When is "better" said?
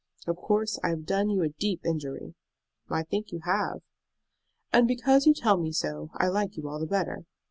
6.87-7.27